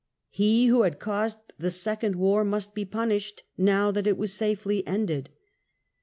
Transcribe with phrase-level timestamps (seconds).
[0.31, 4.83] He who had caused the second war must be punished now that it was safely
[4.87, 5.29] ended.